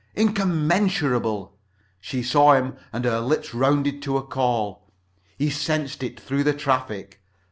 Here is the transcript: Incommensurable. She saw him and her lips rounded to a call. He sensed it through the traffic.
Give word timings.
Incommensurable. 0.15 1.53
She 1.99 2.23
saw 2.23 2.53
him 2.55 2.75
and 2.91 3.05
her 3.05 3.19
lips 3.19 3.53
rounded 3.53 4.01
to 4.01 4.17
a 4.17 4.23
call. 4.23 4.81
He 5.37 5.51
sensed 5.51 6.01
it 6.01 6.19
through 6.19 6.43
the 6.43 6.53
traffic. 6.53 7.19